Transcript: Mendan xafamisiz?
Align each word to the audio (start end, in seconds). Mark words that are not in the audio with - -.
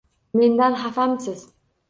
Mendan 0.43 0.73
xafamisiz? 0.85 1.41